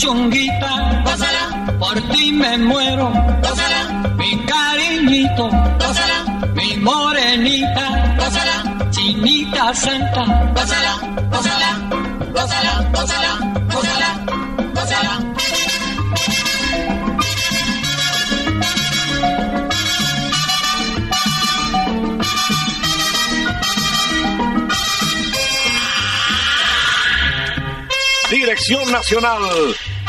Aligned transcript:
Mi 0.00 0.06
puchonguita, 0.06 1.02
gózala, 1.04 1.76
por 1.78 2.00
ti 2.10 2.32
me 2.32 2.56
muero, 2.58 3.12
gózala, 3.42 4.12
mi 4.16 4.44
cariñito, 4.46 5.48
gózala, 5.78 6.48
mi 6.54 6.76
morenita, 6.76 8.16
gózala, 8.18 8.90
chinita 8.90 9.74
santa, 9.74 10.52
gózala, 10.54 10.96
gózala, 11.30 11.70
gózala, 12.32 12.90
gózala, 12.92 13.38
gózala, 13.72 14.24
gózala. 14.74 15.20
Dirección 28.30 28.90
Nacional, 28.92 29.42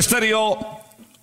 Estéreo, 0.00 0.56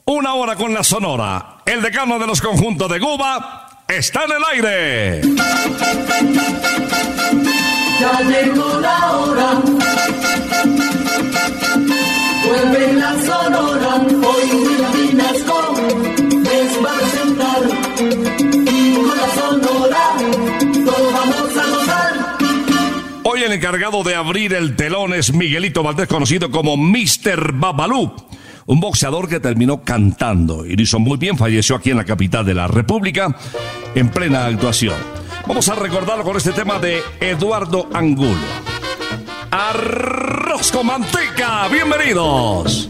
una 0.05 0.35
hora 0.35 0.55
con 0.55 0.71
la 0.71 0.83
Sonora. 0.83 1.57
El 1.65 1.81
decano 1.81 2.19
de 2.19 2.27
los 2.27 2.39
conjuntos 2.39 2.87
de 2.91 2.99
Cuba 2.99 3.81
está 3.87 4.25
en 4.25 4.31
el 4.33 4.43
aire. 4.53 5.21
Ya 7.99 8.21
llegó 8.21 8.79
la 8.79 9.17
hora. 9.17 9.61
Vuelve 12.45 12.93
la 12.93 13.15
sonora. 13.25 13.95
Hoy 13.95 14.67
Vinasco 14.93 15.73
les 16.43 16.85
va 16.85 16.91
a 16.91 16.99
presentar. 16.99 17.61
Y 18.71 18.93
con 18.93 19.17
la 19.17 19.27
sonora 19.33 20.03
todos 20.85 21.13
vamos 21.13 21.57
a 21.57 21.69
gozar. 21.71 22.37
Hoy 23.23 23.41
el 23.41 23.53
encargado 23.53 24.03
de 24.03 24.13
abrir 24.13 24.53
el 24.53 24.75
telón 24.75 25.15
es 25.15 25.33
Miguelito 25.33 25.81
Valdés, 25.81 26.07
conocido 26.07 26.51
como 26.51 26.77
Mr. 26.77 27.53
Babalú. 27.53 28.13
Un 28.67 28.81
boxeador 28.81 29.29
que 29.29 29.39
terminó 29.39 29.81
cantando 29.81 30.65
y 30.65 30.75
lo 30.75 30.81
hizo 30.81 30.99
muy 30.99 31.15
bien, 31.17 31.37
falleció 31.37 31.77
aquí 31.77 31.91
en 31.91 31.97
la 31.97 32.03
capital 32.03 32.45
de 32.45 32.53
la 32.53 32.67
República 32.67 33.33
en 33.95 34.09
plena 34.09 34.45
actuación. 34.45 34.95
Vamos 35.47 35.69
a 35.69 35.75
recordarlo 35.75 36.25
con 36.25 36.35
este 36.35 36.51
tema 36.51 36.77
de 36.77 37.01
Eduardo 37.21 37.87
Angulo. 37.93 38.35
Arroz 39.51 40.69
con 40.73 40.87
manteca, 40.87 41.69
bienvenidos. 41.69 42.89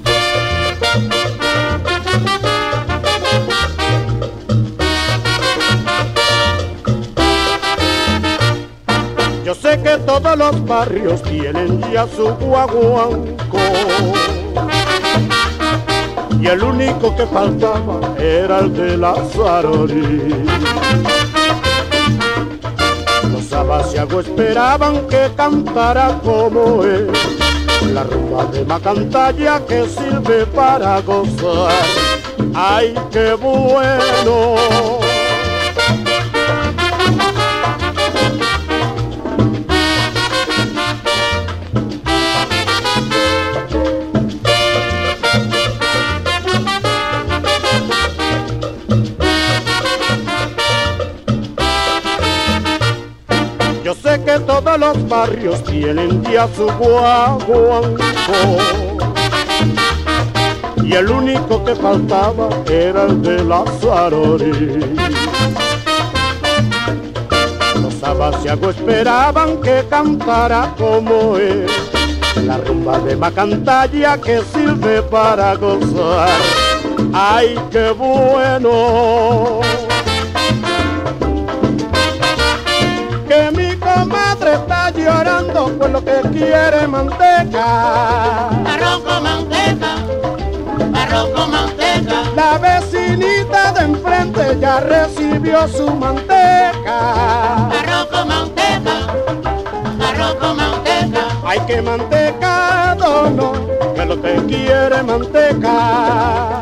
Yo 9.46 9.54
sé 9.54 9.80
que 9.84 9.96
todos 10.08 10.38
los 10.40 10.66
barrios 10.66 11.22
tienen 11.22 11.80
ya 11.94 12.08
su 12.08 12.30
guaguanco. 12.30 13.60
Y 16.40 16.48
el 16.48 16.64
único 16.64 17.16
que 17.16 17.26
faltaba 17.26 18.00
era 18.20 18.60
el 18.60 18.74
de 18.74 18.98
la 18.98 19.16
Sarori. 19.34 20.46
Los 23.32 23.54
abasiagos 23.54 24.28
esperaban 24.28 25.08
que 25.08 25.30
cantara 25.36 26.20
como 26.24 26.84
él. 26.84 27.10
La 27.94 28.04
rumba 28.04 28.46
de 28.46 28.66
Macantalla 28.66 29.66
que 29.66 29.88
sirve 29.88 30.46
para 30.48 31.02
gozar. 31.02 31.72
¡Ay, 32.54 32.94
qué 33.12 33.34
bueno! 33.34 35.07
Todos 54.40 54.80
los 54.80 55.08
barrios 55.08 55.64
tienen 55.64 56.24
ya 56.24 56.48
su 56.56 56.66
guaguanco. 56.66 58.04
Y 60.84 60.94
el 60.94 61.10
único 61.10 61.64
que 61.66 61.76
faltaba 61.76 62.50
era 62.70 63.04
el 63.04 63.22
de 63.22 63.44
la 63.44 63.64
Zarori. 63.80 64.96
Los 67.82 68.04
abasiagos 68.04 68.76
esperaban 68.76 69.62
que 69.62 69.86
cantara 69.90 70.74
como 70.78 71.38
él. 71.38 71.68
La 72.46 72.58
rumba 72.58 73.00
de 73.00 73.16
Macantalla 73.16 74.18
que 74.18 74.42
sirve 74.54 75.02
para 75.02 75.56
gozar. 75.56 76.30
¡Ay, 77.14 77.60
qué 77.72 77.92
bueno! 77.92 79.67
Llorando 85.08 85.78
por 85.78 85.90
lo 85.90 86.04
que 86.04 86.22
quiere 86.34 86.88
manteca. 86.88 88.50
Arroz 88.74 89.00
con 89.06 89.24
manteca, 89.24 89.92
arroz 91.02 91.30
con 91.36 91.52
manteca. 91.52 92.18
La 92.36 92.58
vecinita 92.58 93.72
de 93.74 93.82
enfrente 93.92 94.58
ya 94.60 94.80
recibió 94.82 95.68
su 95.68 95.88
manteca. 95.96 96.98
Arroz 97.80 98.08
con 98.12 98.28
manteca, 98.28 98.96
arroz 100.10 100.36
con 100.42 100.58
manteca. 100.58 101.24
Hay 101.46 101.60
que 101.62 101.82
mantecado 101.82 103.30
no, 103.30 103.54
que 103.96 104.06
lo 104.06 104.22
que 104.22 104.36
quiere 104.48 105.04
manteca. 105.04 106.57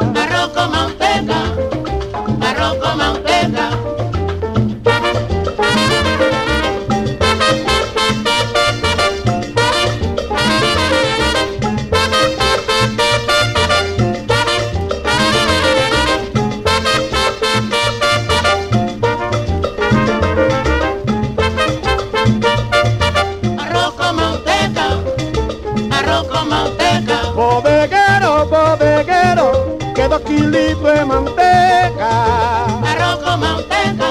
Bodeguero, 28.49 29.77
que 29.93 30.07
dos 30.07 30.21
kilitos 30.21 30.93
de 30.93 31.05
manteca. 31.05 32.65
Arroz 32.91 33.17
con 33.23 33.39
manteca, 33.39 34.07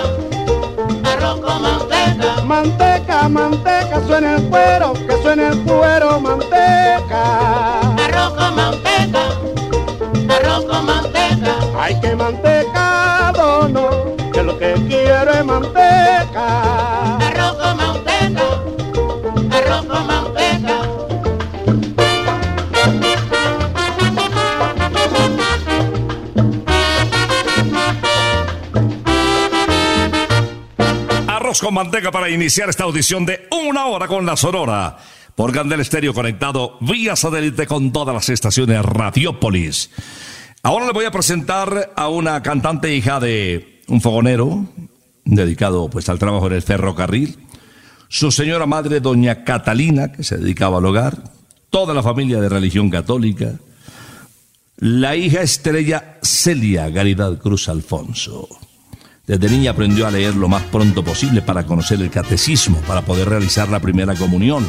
arroz 1.04 1.40
con 1.40 1.62
manteca. 1.62 2.42
Manteca, 2.44 3.28
manteca, 3.28 4.00
suena 4.06 4.34
el 4.36 4.42
cuero, 4.48 4.92
que 4.92 5.22
suena 5.22 5.48
el 5.48 5.62
cuero, 5.62 6.20
manteca. 6.20 7.80
Arroz 8.04 8.34
con 8.34 8.56
manteca, 8.56 9.22
arroz 10.36 10.64
con 10.64 10.86
manteca. 10.86 11.54
Hay 11.78 12.00
que 12.00 12.16
mantecado 12.16 12.43
con 31.64 31.72
manteca 31.72 32.10
para 32.10 32.28
iniciar 32.28 32.68
esta 32.68 32.84
audición 32.84 33.24
de 33.24 33.48
una 33.50 33.86
hora 33.86 34.06
con 34.06 34.26
la 34.26 34.36
Sonora. 34.36 34.98
Por 35.34 35.50
Gandel 35.50 35.80
Estéreo 35.80 36.12
conectado 36.12 36.76
vía 36.82 37.16
satélite 37.16 37.66
con 37.66 37.90
todas 37.90 38.14
las 38.14 38.28
estaciones 38.28 38.84
Radiopolis. 38.84 39.88
Ahora 40.62 40.84
le 40.84 40.92
voy 40.92 41.06
a 41.06 41.10
presentar 41.10 41.94
a 41.96 42.08
una 42.10 42.42
cantante 42.42 42.94
hija 42.94 43.18
de 43.18 43.80
un 43.88 44.02
fogonero, 44.02 44.66
dedicado 45.24 45.88
pues 45.88 46.10
al 46.10 46.18
trabajo 46.18 46.48
en 46.48 46.52
el 46.52 46.60
ferrocarril. 46.60 47.38
Su 48.08 48.30
señora 48.30 48.66
madre, 48.66 49.00
doña 49.00 49.42
Catalina, 49.44 50.12
que 50.12 50.22
se 50.22 50.36
dedicaba 50.36 50.76
al 50.76 50.84
hogar. 50.84 51.32
Toda 51.70 51.94
la 51.94 52.02
familia 52.02 52.42
de 52.42 52.50
religión 52.50 52.90
católica. 52.90 53.54
La 54.76 55.16
hija 55.16 55.40
estrella 55.40 56.18
Celia 56.20 56.90
Garidad 56.90 57.38
Cruz 57.38 57.70
Alfonso. 57.70 58.50
Desde 59.26 59.48
niña 59.48 59.70
aprendió 59.70 60.06
a 60.06 60.10
leer 60.10 60.34
lo 60.34 60.48
más 60.48 60.62
pronto 60.64 61.02
posible 61.02 61.40
para 61.40 61.64
conocer 61.64 61.98
el 62.02 62.10
catecismo, 62.10 62.78
para 62.82 63.00
poder 63.00 63.26
realizar 63.26 63.70
la 63.70 63.80
primera 63.80 64.14
comunión. 64.14 64.68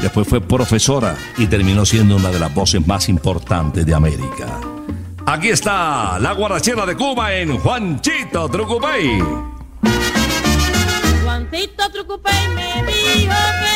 Después 0.00 0.26
fue 0.26 0.40
profesora 0.40 1.14
y 1.36 1.46
terminó 1.46 1.84
siendo 1.84 2.16
una 2.16 2.30
de 2.30 2.38
las 2.38 2.54
voces 2.54 2.86
más 2.86 3.10
importantes 3.10 3.84
de 3.84 3.94
América. 3.94 4.58
Aquí 5.26 5.48
está 5.48 6.18
la 6.18 6.32
guarachera 6.32 6.86
de 6.86 6.96
Cuba 6.96 7.34
en 7.34 7.58
Juanchito 7.58 8.48
Trucupey. 8.48 9.18
Juancito 11.22 11.90
Trucupey 11.92 12.48
me 12.54 12.90
dijo 12.90 13.34
que 13.60 13.75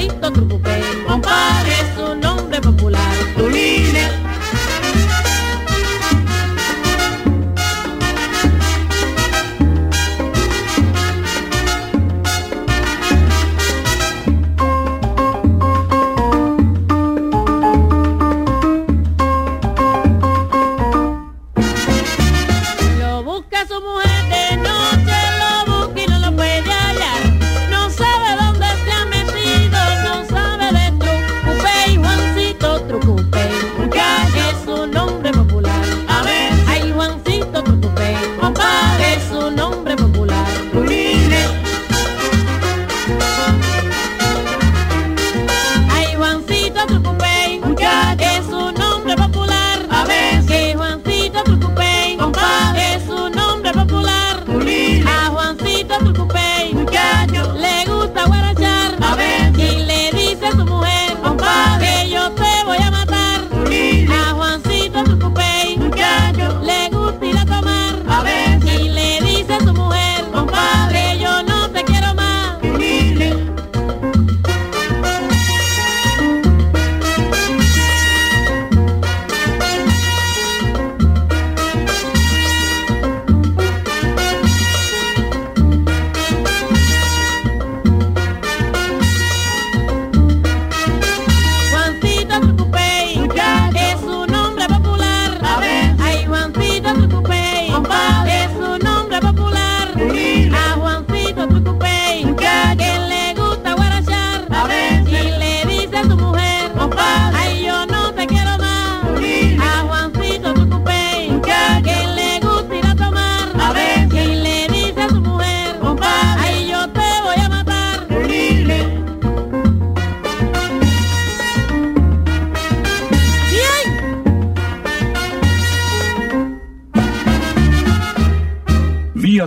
Ay, 0.00 0.08
Juancito 0.08 0.32
Trucupey 0.32 0.89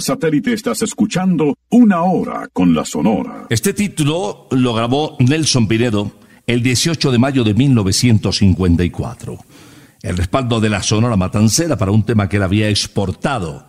satélite 0.03 0.53
estás 0.53 0.81
escuchando 0.81 1.57
Una 1.69 2.03
Hora 2.03 2.49
con 2.51 2.75
la 2.75 2.85
Sonora. 2.85 3.47
Este 3.49 3.73
título 3.73 4.47
lo 4.51 4.73
grabó 4.73 5.15
Nelson 5.19 5.67
Pinedo 5.67 6.11
el 6.45 6.61
18 6.61 7.11
de 7.11 7.17
mayo 7.17 7.43
de 7.43 7.53
1954. 7.53 9.37
El 10.01 10.17
respaldo 10.17 10.59
de 10.59 10.69
la 10.69 10.83
Sonora 10.83 11.15
Matancera 11.15 11.77
para 11.77 11.91
un 11.91 12.03
tema 12.03 12.27
que 12.27 12.35
él 12.37 12.43
había 12.43 12.69
exportado 12.69 13.65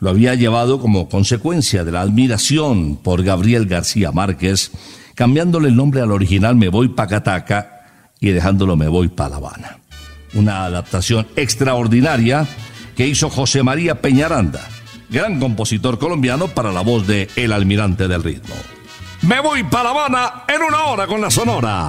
lo 0.00 0.10
había 0.10 0.34
llevado 0.34 0.80
como 0.80 1.08
consecuencia 1.08 1.84
de 1.84 1.92
la 1.92 2.00
admiración 2.00 2.96
por 2.96 3.22
Gabriel 3.22 3.66
García 3.66 4.12
Márquez, 4.12 4.70
cambiándole 5.14 5.68
el 5.68 5.76
nombre 5.76 6.00
al 6.00 6.12
original 6.12 6.56
Me 6.56 6.68
Voy 6.68 6.88
Pa' 6.88 7.08
y 8.20 8.30
dejándolo 8.30 8.76
Me 8.76 8.88
Voy 8.88 9.08
Pa' 9.08 9.28
La 9.28 9.36
Habana. 9.36 9.78
Una 10.34 10.64
adaptación 10.64 11.26
extraordinaria 11.36 12.46
que 12.96 13.06
hizo 13.06 13.28
José 13.28 13.62
María 13.62 14.00
Peñaranda, 14.00 14.60
gran 15.08 15.40
compositor 15.40 15.98
colombiano 15.98 16.48
para 16.48 16.72
la 16.72 16.80
voz 16.80 17.06
de 17.06 17.28
El 17.36 17.52
Almirante 17.52 18.08
del 18.08 18.22
Ritmo. 18.22 18.54
Me 19.22 19.40
voy 19.40 19.64
para 19.64 19.84
La 19.84 19.90
Habana 19.90 20.44
en 20.48 20.62
una 20.62 20.84
hora 20.84 21.06
con 21.06 21.20
la 21.20 21.30
Sonora. 21.30 21.88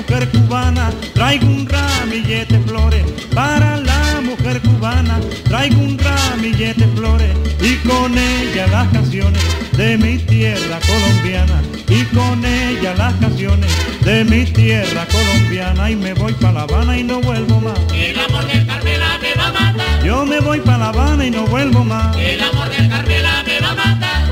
mujer 0.00 0.28
cubana 0.30 0.90
traigo 1.14 1.46
un 1.46 1.66
ramillete 1.66 2.58
flores. 2.60 3.04
Para 3.34 3.76
la 3.76 4.20
mujer 4.22 4.60
cubana 4.60 5.20
traigo 5.44 5.78
un 5.78 5.98
ramillete 5.98 6.86
flores. 6.96 7.36
Y 7.60 7.76
con 7.86 8.16
ella 8.16 8.66
las 8.68 8.88
canciones 8.88 9.42
de 9.76 9.98
mi 9.98 10.18
tierra 10.18 10.78
colombiana. 10.86 11.62
Y 11.88 12.04
con 12.16 12.44
ella 12.44 12.94
las 12.94 13.14
canciones 13.14 13.70
de 14.02 14.24
mi 14.24 14.44
tierra 14.44 15.06
colombiana. 15.06 15.90
Y 15.90 15.96
me 15.96 16.14
voy 16.14 16.32
para 16.34 16.52
La 16.52 16.62
Habana 16.62 16.98
y 16.98 17.04
no 17.04 17.20
vuelvo 17.20 17.60
más. 17.60 17.78
El 17.92 18.18
amor 18.18 18.46
del 18.46 18.66
Carmela 18.66 19.18
me 19.20 19.34
va 19.34 19.48
a 19.48 19.52
matar. 19.52 20.04
Yo 20.04 20.24
me 20.24 20.40
voy 20.40 20.60
para 20.60 20.78
La 20.78 20.88
Habana 20.88 21.26
y 21.26 21.30
no 21.30 21.46
vuelvo 21.46 21.84
más. 21.84 22.16
El 22.16 22.40
amor 22.40 22.68
del 22.70 22.88
Carmela 22.88 23.42
me 23.46 23.60
va 23.60 23.70
a 23.70 23.74
matar. 23.74 24.29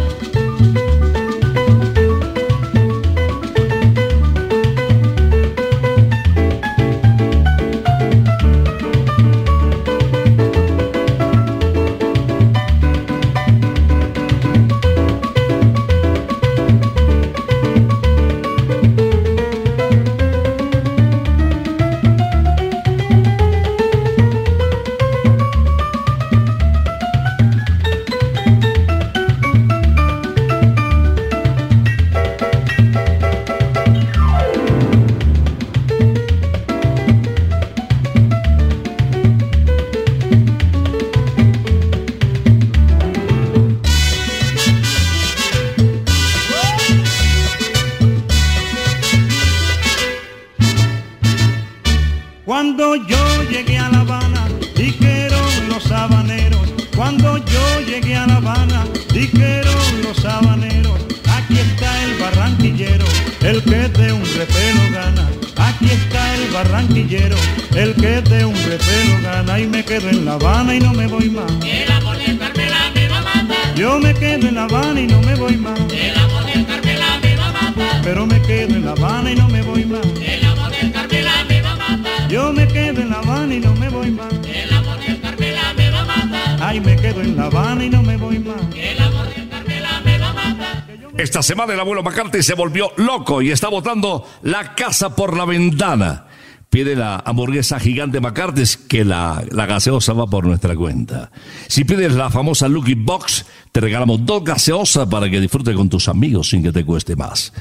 Que 67.99 68.23
de 68.23 68.45
un 68.45 68.55
repelo 68.55 69.23
gana. 69.23 69.61
Y 69.61 69.67
me 69.67 69.85
quedo 69.85 70.09
en 70.09 70.25
La 70.25 70.35
Habana 70.35 70.75
y 70.75 70.81
no 70.81 70.93
me 70.93 71.07
voy 71.07 71.29
más. 71.31 71.51
El 71.65 71.91
amor 71.91 72.17
del 72.17 72.39
Carmela 72.39 72.91
me 72.95 73.09
va 73.09 73.19
a 73.19 73.23
matar. 73.23 73.75
Yo 73.75 73.99
me 73.99 74.15
quedo 74.15 74.49
en 74.49 74.55
La 74.55 74.65
Habana 74.65 75.01
y 75.01 75.07
no 75.07 75.21
me 75.21 75.35
voy 75.35 75.57
más. 75.57 75.79
El 75.93 76.19
amor 76.19 76.45
del 76.47 76.67
Carmela 76.67 77.19
me 77.23 77.37
va 77.37 77.49
a 77.49 77.53
matar. 77.53 78.03
Pero 78.03 78.27
me 78.27 78.41
quedo 78.43 78.75
en 78.75 78.85
La 78.85 78.93
Habana 78.93 79.31
y 79.31 79.37
no 79.37 79.49
me 79.49 79.63
voy 79.63 79.85
más. 79.85 80.07
El 80.21 80.45
amor 80.47 80.71
del 80.71 80.93
Carmela 80.93 81.33
me 81.49 81.63
va 81.63 81.73
a 81.73 81.77
matar. 81.77 82.29
Yo 82.29 82.53
me 82.53 82.69
quedo 82.69 83.01
en 83.03 83.11
La 83.11 83.19
Habana 83.19 83.55
y 83.55 83.61
no 83.61 83.75
me 83.75 83.89
voy 83.89 84.11
más. 84.11 84.33
El 84.47 84.73
amor 84.73 85.01
del 85.01 85.21
Carmela 85.21 85.75
me 85.77 85.91
va 85.91 86.01
a 86.01 86.05
matar. 86.05 86.59
Ay, 86.61 86.81
me 86.81 86.97
quedo 86.97 87.21
en 87.21 87.37
La 87.37 87.45
Habana 87.45 87.85
y 87.85 87.91
no 87.91 88.03
me 88.03 88.17
voy 88.17 88.39
más. 88.39 88.57
El 88.75 89.01
amor 89.03 89.35
del 89.35 89.49
Carmela 89.49 90.01
me 90.05 90.19
va 90.19 90.31
a 90.31 90.33
matar. 90.33 90.85
Esta 91.17 91.43
semana 91.43 91.75
el 91.75 91.81
abuelo 91.81 92.03
McCarthy 92.03 92.43
se 92.43 92.55
volvió 92.55 92.93
loco 92.97 93.43
y 93.43 93.51
está 93.51 93.69
botando 93.69 94.25
la 94.43 94.75
casa 94.75 95.15
por 95.15 95.37
la 95.37 95.45
ventana. 95.45 96.27
Pide 96.71 96.97
la 96.97 97.23
hamburguesa 97.25 97.81
gigante 97.81 98.21
McCarthy 98.21 98.65
que 98.89 99.03
la, 99.05 99.43
la 99.51 99.65
gaseosa 99.65 100.13
va 100.13 100.27
por 100.27 100.45
nuestra 100.45 100.77
cuenta. 100.77 101.31
Si 101.67 101.85
pides 101.85 102.13
la 102.13 102.29
famosa 102.29 102.69
Lucky 102.69 102.93
Box, 102.95 103.47
te 103.73 103.81
regalamos 103.81 104.27
dos 104.27 104.45
gaseosas 104.45 105.09
para 105.09 105.31
que 105.31 105.41
disfrutes 105.41 105.75
con 105.75 105.89
tus 105.89 106.09
amigos 106.09 106.51
sin 106.51 106.63
que 106.63 106.73
te 106.73 106.85
cueste 106.85 107.17
más. 107.17 107.55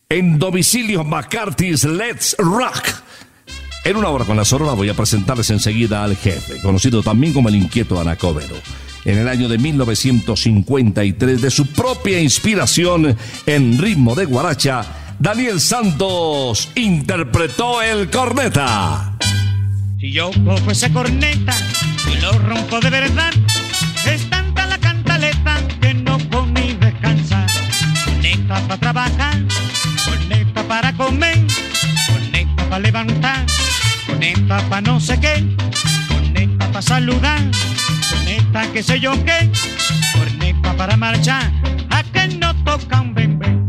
En 0.09 0.39
domicilio 0.39 1.03
McCarthy's 1.03 1.83
Let's 1.83 2.35
Rock. 2.37 3.03
En 3.83 3.95
una 3.95 4.09
hora 4.09 4.25
con 4.25 4.35
la 4.35 4.43
Sonora 4.43 4.73
voy 4.73 4.89
a 4.89 4.93
presentarles 4.93 5.49
enseguida 5.49 6.03
al 6.03 6.17
jefe, 6.17 6.59
conocido 6.61 7.01
también 7.01 7.31
como 7.31 7.47
el 7.47 7.55
inquieto 7.55 7.97
Anacobero. 7.99 8.55
En 9.07 9.17
el 9.17 9.29
año 9.29 9.47
de 9.47 9.57
1953, 9.57 11.41
de 11.41 11.49
su 11.49 11.67
propia 11.67 12.19
inspiración 12.19 13.15
en 13.45 13.77
ritmo 13.77 14.13
de 14.15 14.25
guaracha, 14.25 14.83
Daniel 15.17 15.61
Santos 15.61 16.67
interpretó 16.75 17.81
el 17.81 18.09
corneta. 18.09 19.17
Si 19.97 20.11
yo 20.11 20.29
cojo 20.43 20.71
esa 20.71 20.91
corneta 20.91 21.55
y 22.11 22.19
lo 22.19 22.33
rompo 22.33 22.81
de 22.81 22.89
verdad, 22.89 23.31
es 24.05 24.29
tanta 24.29 24.67
la 24.67 24.77
cantaleta 24.77 25.55
que 25.79 25.93
no 25.93 26.17
come 26.29 26.71
y 26.71 26.73
descansa. 26.73 27.47
Corneta 28.03 28.59
para 28.67 28.77
trabajar, 28.77 29.37
corneta 30.05 30.63
para 30.67 30.93
comer, 30.97 31.47
corneta 32.11 32.69
para 32.69 32.79
levantar, 32.79 33.45
corneta 34.05 34.57
para 34.67 34.81
no 34.81 34.99
sé 34.99 35.17
qué, 35.17 35.45
saludar, 36.81 37.39
corneta 38.09 38.71
que 38.71 38.83
sé 38.83 38.99
yo 38.99 39.11
qué, 39.25 39.49
corneta 40.13 40.75
para 40.75 40.95
marchar, 40.95 41.51
a 41.89 42.03
que 42.03 42.27
no 42.27 42.53
toca 42.63 43.01
un 43.01 43.13
bebé. 43.13 43.66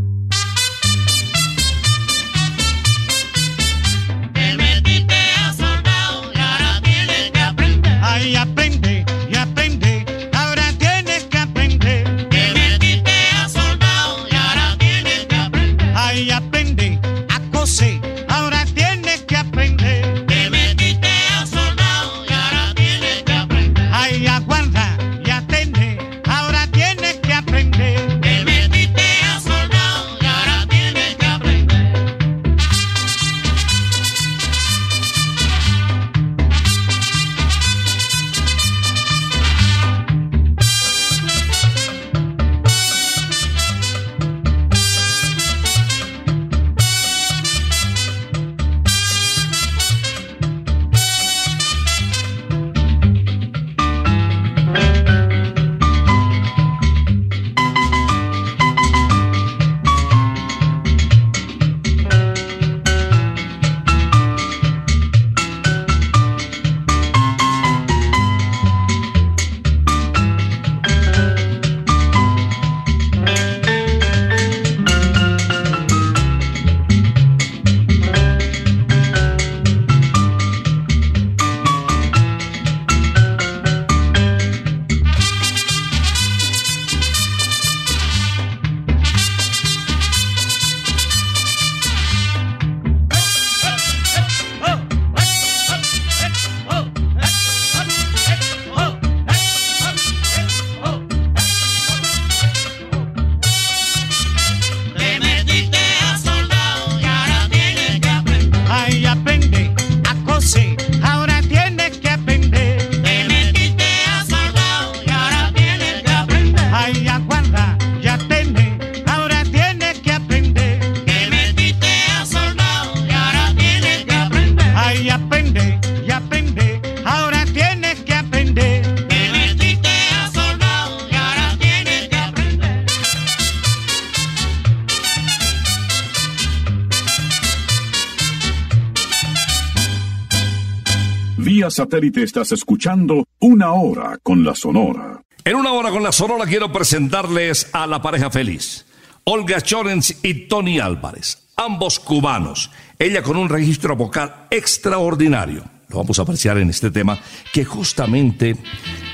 Satélite 141.78 142.25
estás 142.25 142.50
escuchando 142.50 143.25
Una 143.38 143.70
Hora 143.70 144.18
con 144.20 144.44
la 144.44 144.52
Sonora. 144.56 145.23
En 145.44 145.54
una 145.54 145.70
hora 145.70 145.90
con 145.90 146.02
la 146.02 146.11
Sonora 146.11 146.44
quiero 146.44 146.73
presentarles 146.73 147.70
a 147.73 147.87
la 147.87 148.02
pareja 148.02 148.32
feliz. 148.32 148.85
Olga 149.23 149.61
Chorens 149.61 150.18
y 150.24 150.48
Tony 150.48 150.81
Álvarez, 150.81 151.50
ambos 151.57 152.00
cubanos. 152.00 152.72
Ella 152.98 153.22
con 153.22 153.37
un 153.37 153.48
registro 153.48 153.94
vocal 153.94 154.48
extraordinario. 154.50 155.62
Lo 155.88 155.98
vamos 155.98 156.18
a 156.18 156.22
apreciar 156.22 156.59
en 156.59 156.68
este 156.68 156.90
tema 156.90 157.16
que 157.53 157.64
justamente 157.64 158.57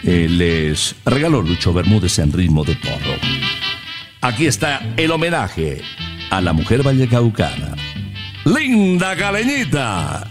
eh, 0.03 0.27
les 0.31 0.97
regaló 1.05 1.43
Lucho 1.43 1.75
Bermúdez 1.75 2.19
en 2.19 2.33
ritmo 2.33 2.65
de 2.65 2.77
porro. 2.77 3.19
Aquí 4.23 4.47
está 4.47 4.95
el 4.97 5.11
homenaje 5.11 5.83
a 6.31 6.41
la 6.41 6.55
mujer 6.55 6.83
vallecaucana. 6.83 7.77
Linda 8.47 9.15
Caleñita. 9.17 10.31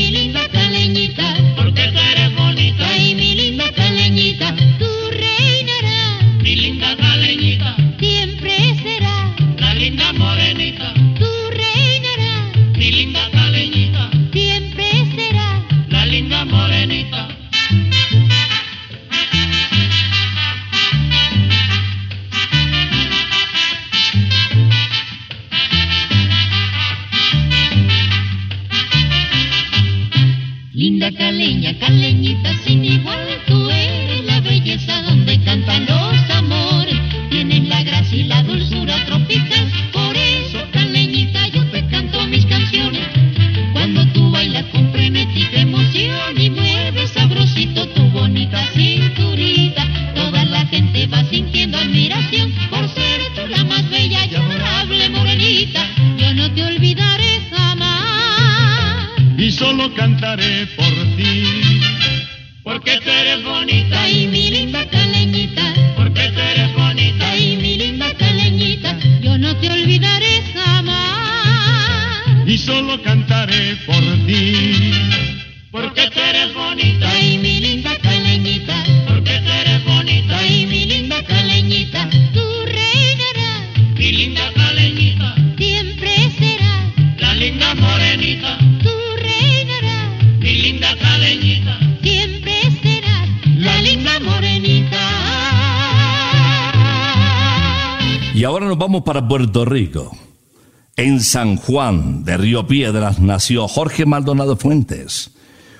ahora 98.51 98.67
nos 98.67 98.77
vamos 98.77 99.03
para 99.03 99.25
Puerto 99.25 99.63
Rico. 99.63 100.11
En 100.97 101.21
San 101.21 101.55
Juan 101.55 102.25
de 102.25 102.35
Río 102.35 102.67
Piedras 102.67 103.19
nació 103.19 103.65
Jorge 103.69 104.05
Maldonado 104.05 104.57
Fuentes, 104.57 105.31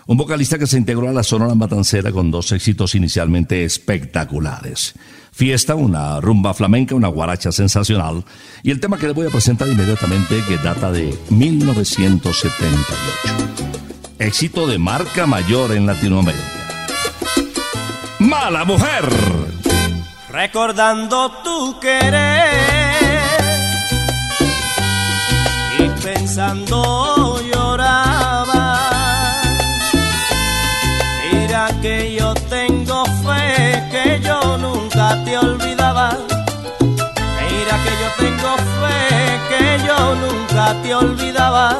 un 0.07 0.15
vocalista 0.15 0.57
que 0.57 0.67
se 0.67 0.77
integró 0.77 1.09
a 1.09 1.13
la 1.13 1.23
Sonora 1.23 1.53
Matancera 1.53 2.13
con 2.13 2.31
dos 2.31 2.53
éxitos 2.53 2.95
inicialmente 2.95 3.65
espectaculares. 3.65 4.93
Fiesta, 5.33 5.75
una 5.75 6.21
rumba 6.21 6.53
flamenca, 6.53 6.95
una 6.95 7.09
guaracha 7.09 7.51
sensacional, 7.51 8.23
y 8.63 8.71
el 8.71 8.79
tema 8.79 8.97
que 8.97 9.07
le 9.07 9.13
voy 9.13 9.27
a 9.27 9.31
presentar 9.31 9.67
inmediatamente 9.67 10.41
que 10.47 10.55
data 10.55 10.93
de 10.93 11.13
1978. 11.29 12.85
Éxito 14.17 14.65
de 14.65 14.77
marca 14.77 15.27
mayor 15.27 15.73
en 15.73 15.85
Latinoamérica. 15.85 16.45
Mala 18.19 18.63
mujer. 18.63 19.60
Recordando 20.31 21.29
tu 21.43 21.79
querer 21.79 23.19
y 25.77 25.89
pensando 26.01 27.41
lloraba. 27.41 28.79
Mira 31.31 31.69
que 31.81 32.15
yo 32.17 32.33
tengo 32.49 33.05
fe 33.25 33.83
que 33.91 34.21
yo 34.23 34.57
nunca 34.57 35.21
te 35.25 35.37
olvidaba. 35.37 36.17
Mira 36.79 37.75
que 37.83 37.91
yo 38.01 38.09
tengo 38.17 38.57
fe 38.79 38.99
que 39.49 39.85
yo 39.85 40.15
nunca 40.15 40.81
te 40.81 40.95
olvidaba. 40.95 41.77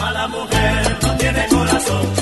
Mala 0.00 0.28
mujer 0.28 0.98
no 1.02 1.16
tiene 1.16 1.46
corazón. 1.48 2.21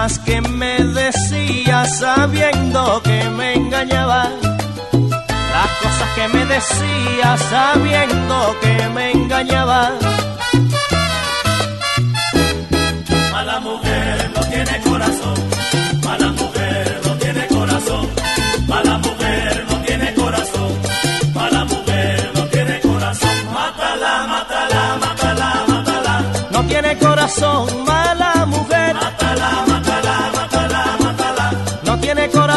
cosas 0.00 0.18
que 0.20 0.40
me 0.40 0.78
decías 0.78 1.98
sabiendo 1.98 3.02
que 3.02 3.22
me 3.36 3.54
engañabas. 3.54 4.30
Las 5.52 5.70
cosas 5.82 6.08
que 6.14 6.28
me 6.28 6.46
decías 6.46 7.40
sabiendo 7.50 8.56
que 8.62 8.88
me 8.94 9.10
engañabas. 9.12 9.92
Mala 13.32 13.60
mujer 13.60 14.30
no 14.34 14.40
tiene 14.46 14.80
corazón. 14.88 15.38
Mala 16.02 16.28
mujer 16.32 17.00
no 17.04 17.12
tiene 17.16 17.46
corazón. 17.46 18.08
Mala 18.68 18.98
mujer 18.98 19.66
no 19.68 19.76
tiene 19.86 20.14
corazón. 20.14 20.70
Mala 21.34 21.64
mujer 21.64 22.30
no 22.36 22.44
tiene 22.46 22.80
corazón. 22.80 23.36
Mátala, 23.52 24.26
mátala, 24.32 24.96
mátala, 25.04 25.64
mátala. 25.68 26.24
No 26.52 26.62
tiene 26.64 26.96
corazón, 26.96 27.84
mala 27.84 28.29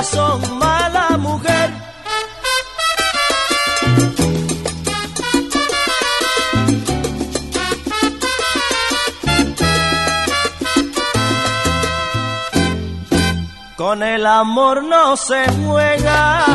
corazón, 0.04 0.60
mala 0.60 1.18
mujer. 1.18 1.70
Con 13.78 14.04
el 14.04 14.26
amor 14.26 14.84
no 14.84 15.16
se 15.16 15.46
juega. 15.52 16.46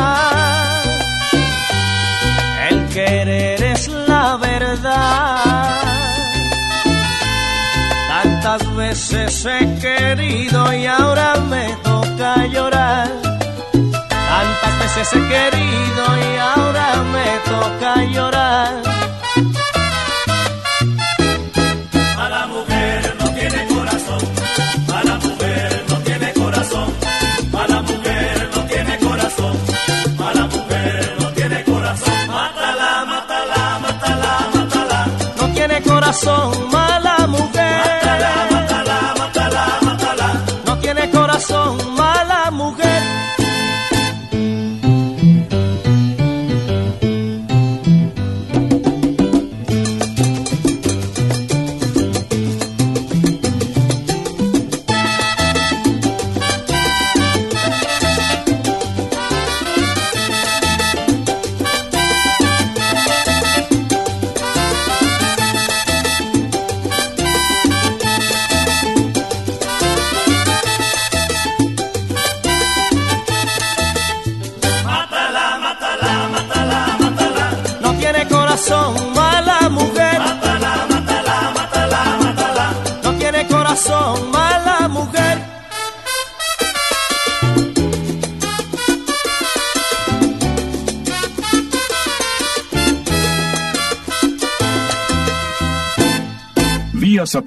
El 2.69 2.87
querer 2.89 3.63
es 3.63 3.87
la 3.87 4.37
verdad. 4.37 5.37
Tantas 8.07 8.75
veces 8.75 9.45
he 9.45 9.79
querido 9.79 10.73
y 10.73 10.85
ahora 10.85 11.35
me 11.49 11.75
toca 11.83 12.45
llorar. 12.47 13.28
Veces 14.95 15.13
he 15.13 15.19
querido 15.19 16.03
y 16.17 16.37
ahora 16.37 17.03
me 17.13 17.27
toca 17.47 18.03
llorar. 18.05 18.81
Mala 22.17 22.47
mujer 22.47 23.15
no 23.19 23.29
tiene 23.35 23.67
corazón. 23.67 24.21
Mala 24.87 25.15
mujer 25.19 25.85
no 25.89 25.95
tiene 25.97 26.33
corazón. 26.33 26.93
Mala 27.51 27.81
mujer 27.83 28.49
no 28.55 28.61
tiene 28.65 28.97
corazón. 28.97 29.57
Mala 30.17 30.47
mujer 30.47 31.15
no 31.19 31.27
tiene 31.33 31.63
corazón. 31.65 32.27
Mátala, 32.27 33.05
mátala, 33.05 33.79
mátala, 33.83 34.49
mátala. 34.55 35.05
No 35.37 35.53
tiene 35.53 35.81
corazón, 35.83 36.71
mala 36.71 37.27
mujer. 37.27 37.68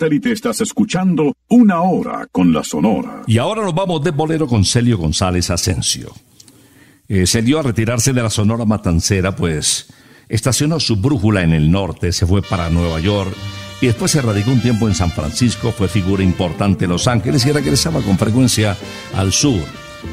Satélite 0.02 0.32
estás 0.32 0.60
escuchando 0.60 1.36
Una 1.48 1.82
Hora 1.82 2.26
con 2.32 2.52
la 2.52 2.64
Sonora. 2.64 3.22
Y 3.28 3.38
ahora 3.38 3.62
nos 3.62 3.72
vamos 3.72 4.02
de 4.02 4.10
bolero 4.10 4.48
con 4.48 4.64
Celio 4.64 4.98
González 4.98 5.48
Asensio. 5.48 6.12
Eh, 7.06 7.24
Celio 7.24 7.60
a 7.60 7.62
retirarse 7.62 8.12
de 8.12 8.20
la 8.20 8.28
Sonora 8.28 8.64
Matancera, 8.64 9.36
pues 9.36 9.86
estacionó 10.28 10.80
su 10.80 10.96
brújula 10.96 11.42
en 11.42 11.52
el 11.52 11.70
norte, 11.70 12.10
se 12.10 12.26
fue 12.26 12.42
para 12.42 12.68
Nueva 12.68 12.98
York 12.98 13.32
y 13.80 13.86
después 13.86 14.10
se 14.10 14.20
radicó 14.20 14.50
un 14.50 14.60
tiempo 14.60 14.88
en 14.88 14.96
San 14.96 15.12
Francisco, 15.12 15.70
fue 15.70 15.86
figura 15.86 16.24
importante 16.24 16.86
en 16.86 16.90
Los 16.90 17.06
Ángeles 17.06 17.46
y 17.46 17.52
regresaba 17.52 18.00
con 18.00 18.18
frecuencia 18.18 18.76
al 19.14 19.30
sur, 19.30 19.62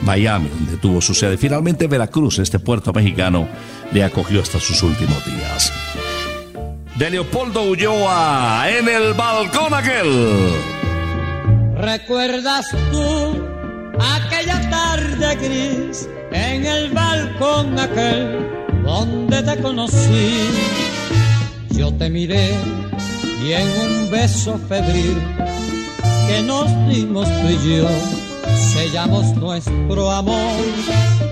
Miami, 0.04 0.50
donde 0.50 0.78
tuvo 0.78 1.02
su 1.02 1.16
sede. 1.16 1.40
Finalmente 1.40 1.88
Veracruz, 1.88 2.38
este 2.38 2.60
puerto 2.60 2.94
mexicano, 2.94 3.48
le 3.92 4.04
acogió 4.04 4.40
hasta 4.40 4.60
sus 4.60 4.84
últimos 4.84 5.26
días. 5.26 5.74
De 7.00 7.10
Leopoldo 7.10 7.64
Ulloa 7.64 8.66
en 8.70 8.90
el 8.90 9.14
balcón 9.14 9.74
aquel. 9.74 10.54
¿Recuerdas 11.78 12.66
tú 12.92 13.42
aquella 13.98 14.70
tarde 14.70 15.36
gris 15.38 16.10
en 16.34 16.66
el 16.66 16.92
balcón 16.92 17.80
aquel 17.80 18.46
donde 18.84 19.42
te 19.42 19.62
conocí? 19.62 20.50
Yo 21.70 21.94
te 21.94 22.10
miré 22.10 22.54
y 23.46 23.54
en 23.54 23.70
un 23.80 24.12
beso 24.12 24.60
febril 24.68 25.18
que 26.28 26.42
nos 26.42 26.68
dimos 26.90 27.26
tú 27.30 27.48
y 27.48 27.78
yo 27.78 27.88
sellamos 28.74 29.38
nuestro 29.38 30.12
amor. 30.12 30.58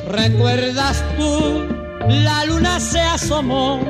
¿Recuerdas 0.08 1.04
tú? 1.18 1.68
La 2.08 2.46
luna 2.46 2.80
se 2.80 3.02
asomó 3.02 3.82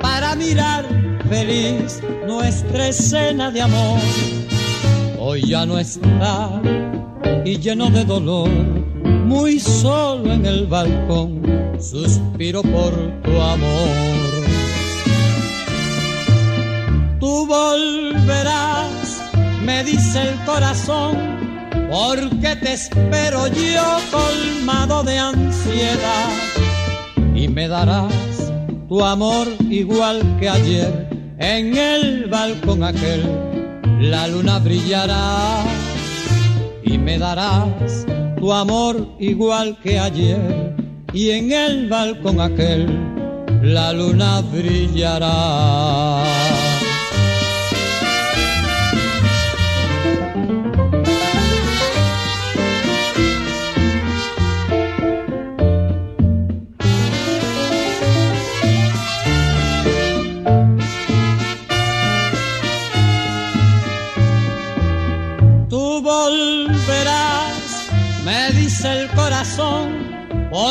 para 0.00 0.36
mirar 0.36 0.95
feliz 1.28 2.00
nuestra 2.26 2.88
escena 2.88 3.50
de 3.50 3.62
amor. 3.62 4.00
Hoy 5.18 5.42
ya 5.42 5.66
no 5.66 5.78
está 5.78 6.60
y 7.44 7.58
lleno 7.58 7.90
de 7.90 8.04
dolor, 8.04 8.50
muy 9.24 9.58
solo 9.60 10.32
en 10.32 10.46
el 10.46 10.66
balcón, 10.66 11.42
suspiro 11.80 12.62
por 12.62 12.92
tu 13.22 13.40
amor. 13.40 13.88
Tú 17.20 17.46
volverás, 17.46 19.20
me 19.64 19.82
dice 19.84 20.22
el 20.22 20.34
corazón, 20.44 21.16
porque 21.90 22.56
te 22.56 22.72
espero 22.74 23.46
yo 23.48 23.98
colmado 24.10 25.02
de 25.02 25.18
ansiedad 25.18 26.30
y 27.34 27.48
me 27.48 27.68
darás 27.68 28.12
tu 28.88 29.04
amor 29.04 29.48
igual 29.68 30.22
que 30.38 30.48
ayer 30.48 31.05
en 31.38 31.76
el 31.76 32.26
balcón 32.26 32.82
aquel 32.82 33.22
la 34.00 34.26
luna 34.28 34.58
brillará 34.58 35.64
y 36.82 36.98
me 36.98 37.18
darás 37.18 38.06
tu 38.38 38.52
amor 38.52 39.08
igual 39.18 39.76
que 39.82 39.98
ayer 39.98 40.74
y 41.12 41.30
en 41.30 41.52
el 41.52 41.88
balcón 41.88 42.40
aquel 42.40 42.86
la 43.62 43.92
luna 43.92 44.42
brillará. 44.42 46.45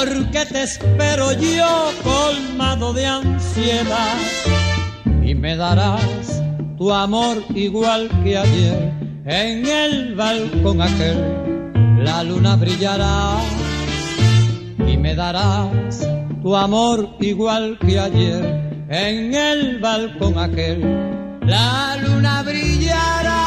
Porque 0.05 0.45
te 0.45 0.63
espero 0.63 1.31
yo 1.33 1.91
colmado 2.03 2.93
de 2.93 3.05
ansiedad. 3.05 4.17
Y 5.23 5.33
me 5.33 5.55
darás 5.55 6.41
tu 6.77 6.91
amor 6.91 7.43
igual 7.55 8.09
que 8.23 8.37
ayer. 8.37 8.93
En 9.25 9.65
el 9.65 10.15
balcón 10.15 10.81
aquel 10.81 11.17
la 12.03 12.23
luna 12.23 12.55
brillará. 12.55 13.37
Y 14.87 14.97
me 14.97 15.15
darás 15.15 16.07
tu 16.41 16.55
amor 16.55 17.15
igual 17.19 17.77
que 17.79 17.99
ayer. 17.99 18.43
En 18.89 19.33
el 19.33 19.79
balcón 19.79 20.37
aquel 20.37 20.81
la 21.41 21.97
luna 21.97 22.43
brillará 22.43 23.44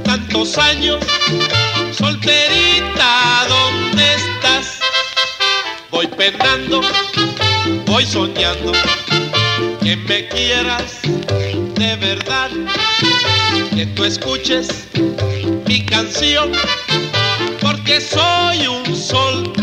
tantos 0.03 0.57
años, 0.57 1.03
solterita, 1.91 3.47
¿dónde 3.47 4.15
estás? 4.15 4.79
Voy 5.89 6.07
penando, 6.07 6.81
voy 7.85 8.05
soñando 8.05 8.71
que 9.83 9.95
me 9.95 10.27
quieras 10.29 10.99
de 11.75 11.95
verdad, 11.97 12.49
que 13.75 13.85
tú 13.87 14.05
escuches 14.05 14.87
mi 15.67 15.85
canción, 15.85 16.51
porque 17.59 17.99
soy 17.99 18.67
un 18.67 18.95
soltero. 18.95 19.60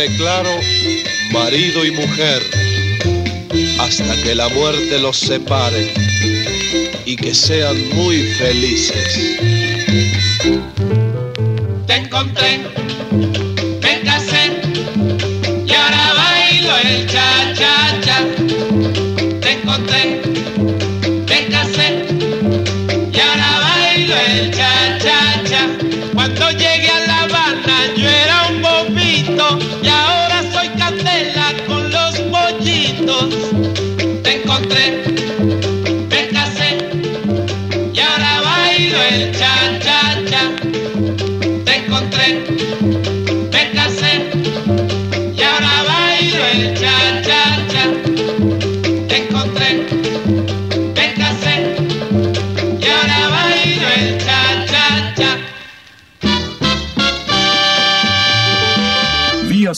Declaro 0.00 0.58
marido 1.30 1.84
y 1.84 1.90
mujer 1.90 2.42
hasta 3.80 4.16
que 4.22 4.34
la 4.34 4.48
muerte 4.48 4.98
los 4.98 5.18
separe 5.18 5.92
y 7.04 7.16
que 7.16 7.34
sean 7.34 7.76
muy 7.94 8.22
felices. 8.38 9.36
Te 11.86 11.96
encontré, 11.96 12.60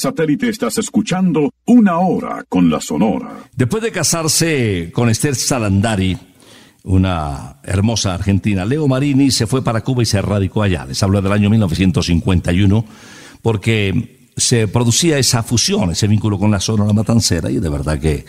satélite 0.02 0.48
estás 0.48 0.78
escuchando 0.78 1.54
Una 1.64 1.98
Hora 1.98 2.44
con 2.48 2.68
la 2.68 2.80
Sonora. 2.80 3.44
Después 3.54 3.84
de 3.84 3.92
casarse 3.92 4.90
con 4.92 5.08
Esther 5.08 5.36
Salandari, 5.36 6.18
una 6.82 7.60
hermosa 7.62 8.12
argentina, 8.12 8.64
Leo 8.64 8.88
Marini 8.88 9.30
se 9.30 9.46
fue 9.46 9.62
para 9.62 9.82
Cuba 9.82 10.02
y 10.02 10.06
se 10.06 10.20
radicó 10.20 10.64
allá. 10.64 10.84
Les 10.86 11.00
hablo 11.04 11.22
del 11.22 11.30
año 11.30 11.48
1951 11.48 12.84
porque 13.42 14.28
se 14.36 14.66
producía 14.66 15.18
esa 15.18 15.44
fusión, 15.44 15.92
ese 15.92 16.08
vínculo 16.08 16.36
con 16.36 16.50
la 16.50 16.58
Sonora 16.58 16.92
Matancera 16.92 17.48
y 17.48 17.60
de 17.60 17.68
verdad 17.68 18.00
que 18.00 18.24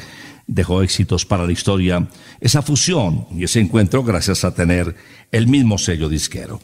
dejó 0.45 0.83
éxitos 0.83 1.25
para 1.25 1.47
la 1.47 1.53
historia 1.53 2.07
esa 2.39 2.62
fusión 2.62 3.25
y 3.31 3.45
ese 3.45 3.62
encuentro 3.62 4.03
gracias 4.03 4.43
a 4.43 4.53
tener 4.53 4.95
el 5.31 5.47
mismo 5.47 5.79
sello 5.79 6.07
disquero, 6.07 6.62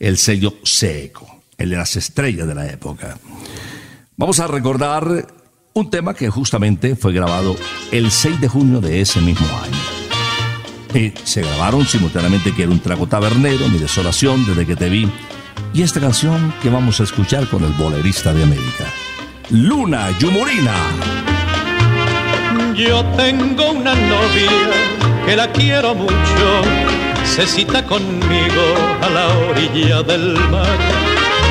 el 0.00 0.18
sello 0.18 0.54
Seco, 0.64 1.42
el 1.56 1.70
de 1.70 1.76
las 1.76 1.94
estrellas 1.94 2.48
de 2.48 2.54
la 2.56 2.66
época. 2.68 3.18
Vamos 4.18 4.40
a 4.40 4.48
recordar 4.48 5.28
un 5.74 5.90
tema 5.90 6.12
que 6.12 6.28
justamente 6.28 6.96
fue 6.96 7.12
grabado 7.12 7.54
el 7.92 8.10
6 8.10 8.40
de 8.40 8.48
junio 8.48 8.80
de 8.80 9.00
ese 9.00 9.20
mismo 9.20 9.46
año. 9.46 9.78
Y 10.92 11.12
se 11.22 11.42
grabaron 11.42 11.86
simultáneamente 11.86 12.52
Quiero 12.52 12.72
un 12.72 12.80
trago 12.80 13.06
tabernero, 13.06 13.68
Mi 13.68 13.78
desolación, 13.78 14.44
Desde 14.44 14.66
que 14.66 14.74
te 14.74 14.88
vi, 14.88 15.08
y 15.72 15.82
esta 15.82 16.00
canción 16.00 16.52
que 16.60 16.68
vamos 16.68 16.98
a 16.98 17.04
escuchar 17.04 17.46
con 17.46 17.62
el 17.62 17.70
bolerista 17.74 18.34
de 18.34 18.42
América, 18.42 18.86
Luna 19.50 20.10
Yumurina. 20.18 20.74
Yo 22.74 23.04
tengo 23.16 23.70
una 23.70 23.94
novia 23.94 24.50
que 25.26 25.36
la 25.36 25.52
quiero 25.52 25.94
mucho, 25.94 26.62
se 27.24 27.46
cita 27.46 27.86
conmigo 27.86 28.64
a 29.00 29.10
la 29.10 29.28
orilla 29.28 30.02
del 30.02 30.34
mar 30.50 31.07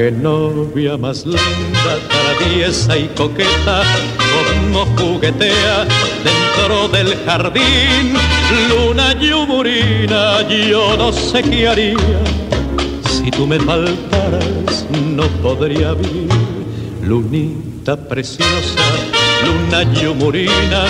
Que 0.00 0.10
novia 0.10 0.96
más 0.96 1.26
linda, 1.26 1.92
traviesa 2.08 2.96
y 2.96 3.06
coqueta, 3.08 3.82
como 4.32 4.86
juguetea 4.96 5.86
dentro 6.24 6.88
del 6.88 7.14
jardín. 7.26 8.14
Luna 8.70 9.12
yumurina, 9.20 10.40
yo 10.48 10.96
no 10.96 11.12
sé 11.12 11.42
qué 11.42 11.68
haría. 11.68 11.98
Si 13.10 13.30
tú 13.30 13.46
me 13.46 13.60
faltaras, 13.60 14.86
no 14.90 15.24
podría 15.42 15.92
vivir. 15.92 16.30
Lunita 17.02 17.94
preciosa, 17.94 18.80
luna 19.44 19.82
yumurina, 19.92 20.86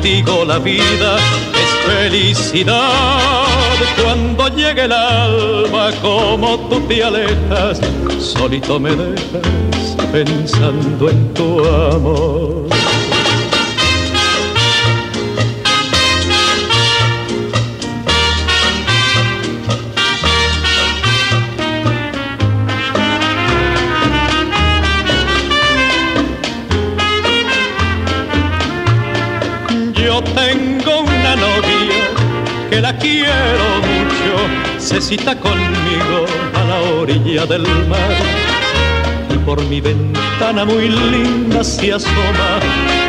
contigo 0.00 0.46
la 0.46 0.58
vida 0.60 1.18
es 1.52 1.92
felicidad. 1.92 3.43
Cuando 4.02 4.48
llegue 4.48 4.84
el 4.84 4.92
alma, 4.92 5.90
como 6.00 6.58
tú 6.68 6.80
te 6.88 7.02
alejas, 7.02 7.80
solito 8.18 8.78
me 8.78 8.90
dejas 8.90 9.96
pensando 10.12 11.10
en 11.10 11.34
tu 11.34 11.64
amor. 11.64 12.83
Que 32.74 32.80
la 32.80 32.92
quiero 32.96 33.66
mucho, 33.88 34.78
se 34.78 35.00
cita 35.00 35.38
conmigo 35.38 36.26
a 36.54 36.64
la 36.64 36.80
orilla 37.00 37.46
del 37.46 37.62
mar 37.86 38.16
y 39.32 39.38
por 39.38 39.62
mi 39.66 39.80
ventana 39.80 40.64
muy 40.64 40.88
linda 40.88 41.62
se 41.62 41.92
asoma, 41.92 42.58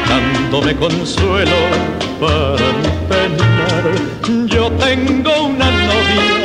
dándome 0.08 0.76
consuelo 0.76 1.60
para 2.20 2.68
mi 2.80 2.92
penar. 3.10 3.84
Yo 4.46 4.70
tengo 4.74 5.32
una 5.46 5.72
novia 5.72 6.38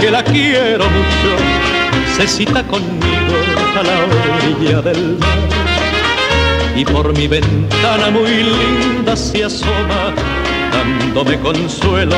que 0.00 0.10
la 0.10 0.24
quiero 0.24 0.84
mucho, 0.84 1.30
se 2.16 2.26
cita 2.26 2.62
conmigo 2.62 3.36
a 3.78 3.82
la 3.82 3.96
orilla 4.16 4.80
del 4.80 5.18
mar 5.18 5.38
y 6.74 6.84
por 6.86 7.12
mi 7.12 7.28
ventana 7.28 8.10
muy 8.10 8.42
linda 8.42 9.14
se 9.16 9.44
asoma, 9.44 10.14
dándome 10.74 11.38
consuelo 11.40 12.16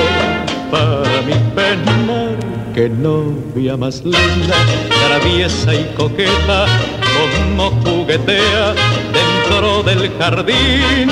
para 0.71 1.23
mi 1.23 1.35
penar. 1.55 2.37
Que 2.75 2.89
novia 2.89 3.77
más 3.77 4.05
linda, 4.05 4.59
traviesa 5.07 5.75
y 5.75 5.85
coqueta, 5.97 6.67
como 7.17 7.71
juguetea 7.83 8.75
dentro 9.19 9.83
del 9.83 10.11
jardín. 10.19 11.09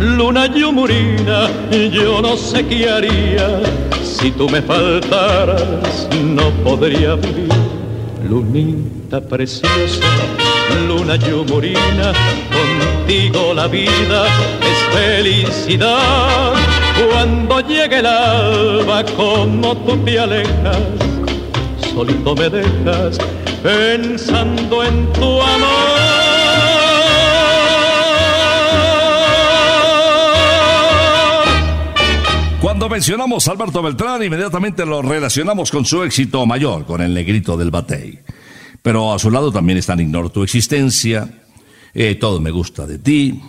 Luna 0.00 0.46
yumurina, 0.46 1.48
yo 1.92 2.22
no 2.22 2.36
sé 2.36 2.64
qué 2.66 2.88
haría 2.88 3.60
si 4.02 4.30
tú 4.30 4.48
me 4.48 4.62
faltaras, 4.62 6.08
no 6.24 6.50
podría 6.64 7.14
vivir. 7.14 7.52
Lunita 8.28 9.20
preciosa, 9.20 10.06
luna 10.86 11.16
yumurina, 11.16 12.12
contigo 12.56 13.54
la 13.54 13.68
vida 13.68 14.26
es 14.70 14.78
felicidad. 14.96 16.57
Cuando 17.06 17.60
llegue 17.60 17.98
el 17.98 18.06
alba, 18.06 19.04
como 19.16 19.76
tú 19.78 19.96
te 20.04 20.18
alejas, 20.18 20.78
solito 21.94 22.34
me 22.34 22.48
dejas 22.48 23.18
pensando 23.62 24.84
en 24.84 25.12
tu 25.12 25.40
amor. 25.40 26.28
Cuando 32.60 32.88
mencionamos 32.88 33.46
a 33.46 33.52
Alberto 33.52 33.82
Beltrán, 33.82 34.22
inmediatamente 34.22 34.84
lo 34.84 35.00
relacionamos 35.00 35.70
con 35.70 35.84
su 35.84 36.02
éxito 36.02 36.44
mayor, 36.46 36.84
con 36.84 37.00
el 37.00 37.14
negrito 37.14 37.56
del 37.56 37.70
batey. 37.70 38.18
Pero 38.82 39.12
a 39.12 39.18
su 39.18 39.30
lado 39.30 39.52
también 39.52 39.78
están 39.78 40.00
Ignoro 40.00 40.30
tu 40.30 40.42
existencia, 40.42 41.28
eh, 41.94 42.16
Todo 42.16 42.40
me 42.40 42.50
gusta 42.50 42.86
de 42.86 42.98
ti, 42.98 43.40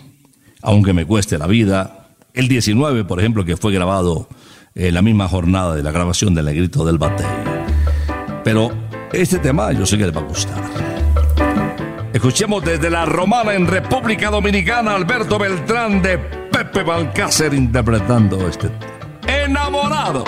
Aunque 0.62 0.92
me 0.92 1.04
cueste 1.04 1.38
la 1.38 1.46
vida, 1.46 1.99
el 2.34 2.48
19, 2.48 3.04
por 3.04 3.18
ejemplo, 3.18 3.44
que 3.44 3.56
fue 3.56 3.72
grabado 3.72 4.28
en 4.74 4.94
la 4.94 5.02
misma 5.02 5.28
jornada 5.28 5.74
de 5.74 5.82
la 5.82 5.90
grabación 5.90 6.34
del 6.34 6.46
negrito 6.46 6.84
del 6.84 6.98
batey. 6.98 7.26
Pero 8.44 8.70
este 9.12 9.38
tema 9.38 9.72
yo 9.72 9.84
sé 9.86 9.98
que 9.98 10.06
le 10.06 10.12
va 10.12 10.20
a 10.20 10.24
gustar. 10.24 10.62
Escuchemos 12.12 12.64
desde 12.64 12.90
la 12.90 13.06
Romana 13.06 13.54
en 13.54 13.66
República 13.66 14.30
Dominicana 14.30 14.94
Alberto 14.94 15.38
Beltrán 15.38 16.02
de 16.02 16.18
Pepe 16.18 16.82
Balcácer 16.82 17.54
interpretando 17.54 18.48
este 18.48 18.70
enamorado. 19.26 20.24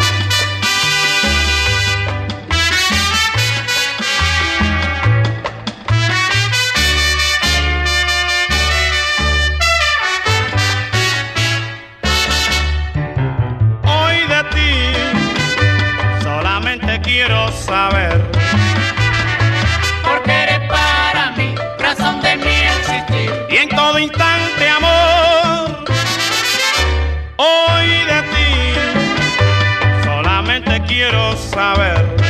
Quiero 17.24 17.52
saber 17.52 18.20
Porque 20.04 20.32
eres 20.32 20.60
para 20.68 21.30
mí 21.36 21.54
razón 21.78 22.20
de 22.20 22.36
mi 22.36 22.50
existir. 22.50 23.30
y 23.48 23.56
en 23.58 23.68
todo 23.68 23.96
instante 23.96 24.68
amor. 24.68 25.84
Hoy 27.36 27.86
de 28.10 28.22
ti 28.32 30.04
solamente 30.04 30.82
quiero 30.88 31.36
saber 31.36 32.21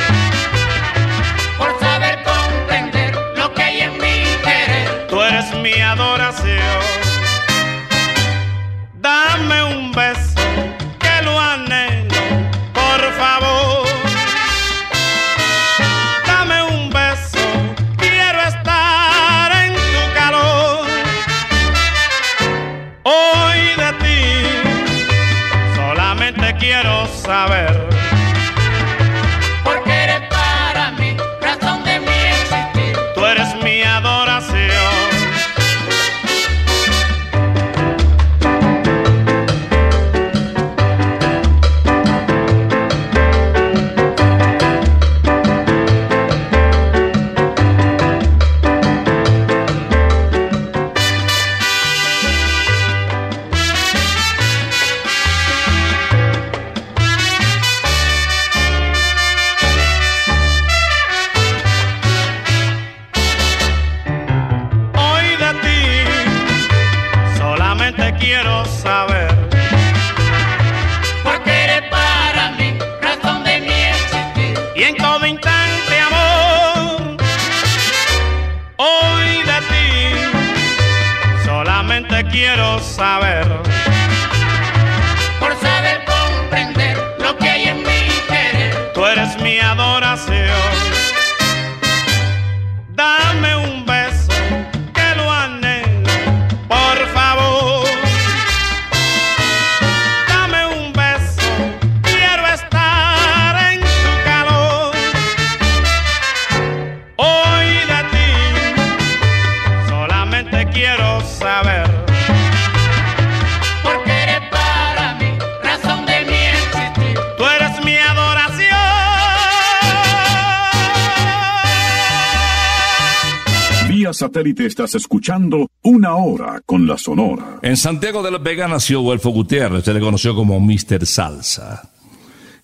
satélite 124.33 124.64
estás 124.64 124.95
escuchando 124.95 125.68
Una 125.83 126.14
Hora 126.14 126.62
con 126.64 126.87
la 126.87 126.97
Sonora. 126.97 127.59
En 127.61 127.76
Santiago 127.76 128.22
de 128.22 128.30
la 128.30 128.39
Vega 128.39 128.66
nació 128.66 129.03
Huelfo 129.03 129.28
Gutiérrez, 129.28 129.85
se 129.85 129.93
le 129.93 130.01
conoció 130.01 130.35
como 130.35 130.59
Mr. 130.59 131.05
Salsa. 131.05 131.91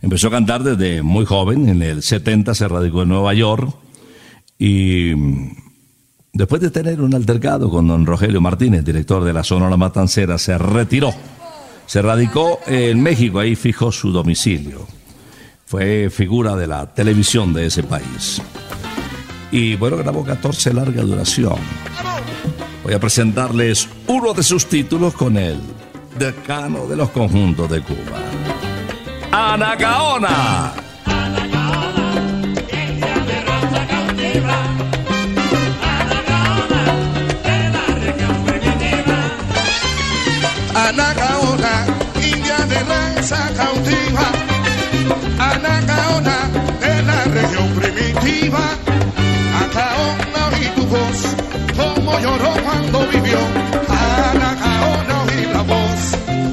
Empezó 0.00 0.28
a 0.28 0.30
cantar 0.30 0.62
desde 0.62 1.02
muy 1.02 1.26
joven, 1.26 1.68
en 1.68 1.82
el 1.82 2.02
70 2.02 2.54
se 2.54 2.68
radicó 2.68 3.02
en 3.02 3.10
Nueva 3.10 3.34
York 3.34 3.70
y 4.58 5.12
después 6.32 6.62
de 6.62 6.70
tener 6.70 7.02
un 7.02 7.14
altercado 7.14 7.68
con 7.68 7.86
don 7.86 8.06
Rogelio 8.06 8.40
Martínez, 8.40 8.82
director 8.82 9.22
de 9.22 9.34
la 9.34 9.44
Sonora 9.44 9.76
Matancera, 9.76 10.38
se 10.38 10.56
retiró. 10.56 11.12
Se 11.84 12.00
radicó 12.00 12.60
en 12.66 13.02
México, 13.02 13.40
ahí 13.40 13.56
fijó 13.56 13.92
su 13.92 14.10
domicilio. 14.10 14.86
Fue 15.66 16.08
figura 16.08 16.56
de 16.56 16.66
la 16.66 16.94
televisión 16.94 17.52
de 17.52 17.66
ese 17.66 17.82
país. 17.82 18.40
Y 19.50 19.76
bueno, 19.76 19.96
grabó 19.96 20.24
14 20.24 20.74
larga 20.74 21.02
duración. 21.02 21.56
Voy 22.84 22.94
a 22.94 23.00
presentarles 23.00 23.88
uno 24.06 24.32
de 24.34 24.42
sus 24.42 24.66
títulos 24.66 25.14
con 25.14 25.36
el 25.36 25.60
decano 26.18 26.86
de 26.86 26.96
los 26.96 27.10
conjuntos 27.10 27.70
de 27.70 27.80
Cuba. 27.82 28.18
Anacaona. 29.30 30.72
Anacaona, 40.74 41.27
Anacaona 49.78 50.48
oí 50.56 50.66
tu 50.74 50.86
voz, 50.86 51.36
como 51.76 52.18
lloró 52.18 52.52
cuando 52.64 53.06
vivió. 53.12 53.38
Anacaona 53.88 55.22
oí 55.22 55.46
la 55.52 55.62
voz 55.62 56.00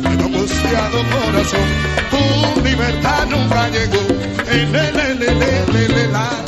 de 0.10 0.18
tu 0.18 0.26
angustiado 0.26 0.98
corazón. 1.10 1.68
Tu 2.12 2.62
libertad 2.62 3.26
nunca 3.28 3.68
llegó. 3.70 4.04
Eh, 4.48 4.68
le, 4.72 4.92
le, 4.92 5.16
le, 5.16 5.36
le, 5.42 5.68
le, 5.74 5.88
le, 5.88 6.45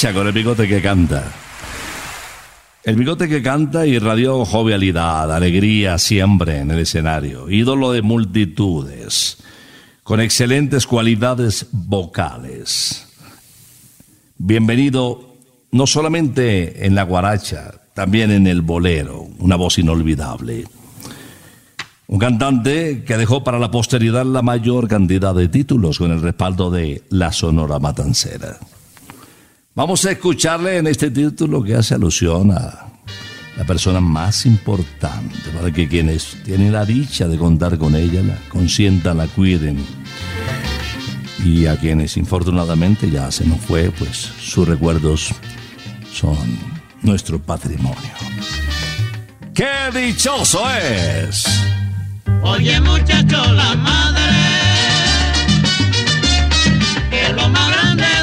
con 0.00 0.28
el 0.28 0.32
bigote 0.32 0.68
que 0.68 0.80
canta. 0.80 1.24
El 2.84 2.94
bigote 2.94 3.28
que 3.28 3.42
canta 3.42 3.84
irradió 3.84 4.44
jovialidad, 4.44 5.34
alegría 5.34 5.98
siempre 5.98 6.58
en 6.58 6.70
el 6.70 6.78
escenario, 6.78 7.50
ídolo 7.50 7.90
de 7.90 8.00
multitudes, 8.00 9.38
con 10.04 10.20
excelentes 10.20 10.86
cualidades 10.86 11.66
vocales. 11.72 13.08
Bienvenido 14.36 15.34
no 15.72 15.88
solamente 15.88 16.86
en 16.86 16.94
la 16.94 17.02
guaracha, 17.02 17.72
también 17.92 18.30
en 18.30 18.46
el 18.46 18.62
bolero, 18.62 19.26
una 19.40 19.56
voz 19.56 19.78
inolvidable. 19.78 20.64
Un 22.06 22.20
cantante 22.20 23.02
que 23.02 23.16
dejó 23.16 23.42
para 23.42 23.58
la 23.58 23.72
posteridad 23.72 24.24
la 24.24 24.42
mayor 24.42 24.86
cantidad 24.86 25.34
de 25.34 25.48
títulos 25.48 25.98
con 25.98 26.12
el 26.12 26.22
respaldo 26.22 26.70
de 26.70 27.02
la 27.10 27.32
Sonora 27.32 27.80
Matancera. 27.80 28.58
Vamos 29.78 30.04
a 30.06 30.10
escucharle 30.10 30.78
en 30.78 30.88
este 30.88 31.08
título 31.08 31.62
que 31.62 31.76
hace 31.76 31.94
alusión 31.94 32.50
a 32.50 32.88
la 33.56 33.64
persona 33.64 34.00
más 34.00 34.44
importante 34.44 35.38
para 35.54 35.70
que 35.70 35.86
quienes 35.86 36.36
tienen 36.44 36.72
la 36.72 36.84
dicha 36.84 37.28
de 37.28 37.38
contar 37.38 37.78
con 37.78 37.94
ella 37.94 38.20
la 38.22 38.36
consientan, 38.48 39.18
la 39.18 39.28
cuiden. 39.28 39.78
Y 41.44 41.66
a 41.66 41.76
quienes 41.76 42.16
infortunadamente 42.16 43.08
ya 43.08 43.30
se 43.30 43.46
nos 43.46 43.60
fue, 43.60 43.92
pues 43.92 44.16
sus 44.16 44.66
recuerdos 44.66 45.32
son 46.12 46.58
nuestro 47.02 47.38
patrimonio. 47.38 48.10
¡Qué 49.54 49.96
dichoso 49.96 50.60
es! 50.70 51.44
Oye 52.42 52.80
muchacho, 52.80 53.52
la 53.52 53.76
madre, 53.76 54.32
que 57.10 57.26
es 57.26 57.32
lo 57.32 57.48
más 57.48 57.70
grande 57.70 58.17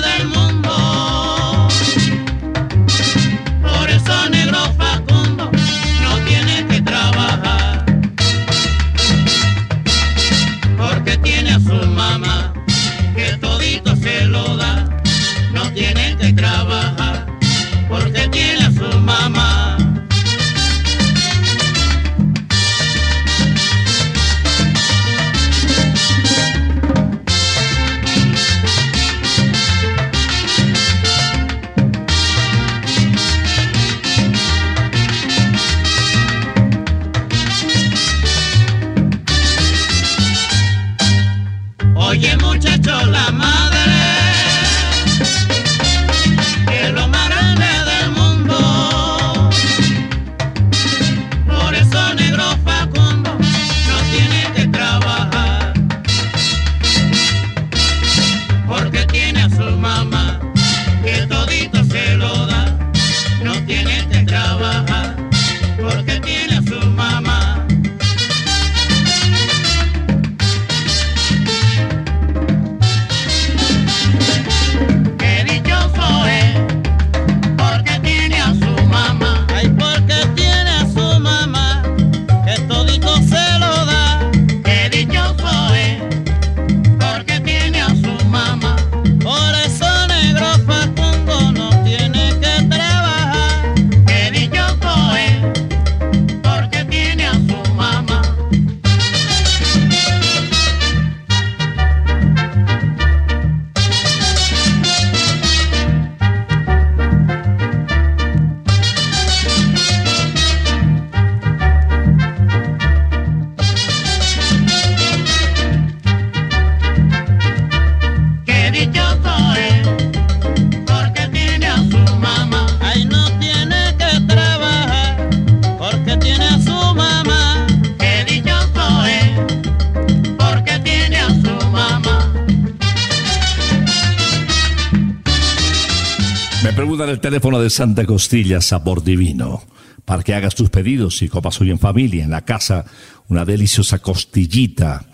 de 137.45 137.69
Santa 137.69 138.05
Costilla, 138.05 138.59
sabor 138.59 139.03
divino, 139.03 139.61
para 140.03 140.23
que 140.23 140.33
hagas 140.33 140.55
tus 140.55 140.71
pedidos 140.71 141.21
y 141.21 141.29
copas 141.29 141.61
hoy 141.61 141.69
en 141.69 141.77
familia, 141.77 142.23
en 142.23 142.31
la 142.31 142.43
casa, 142.43 142.85
una 143.29 143.45
deliciosa 143.45 143.99
costillita, 143.99 145.05